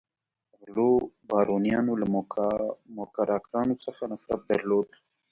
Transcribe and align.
غلو 0.61 0.91
بارونیانو 1.29 1.93
له 2.01 2.05
موکراکرانو 2.95 3.75
څخه 3.85 4.01
نفرت 4.11 4.41
درلود. 4.51 4.87